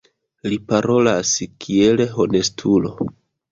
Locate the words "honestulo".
2.17-2.95